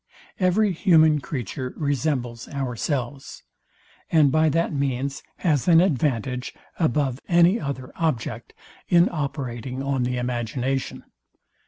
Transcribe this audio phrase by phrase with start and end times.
[0.39, 3.43] Every human creature resembles ourselves,
[4.11, 8.55] and by that means has an advantage above any other object,
[8.89, 11.03] in operating on the imagination.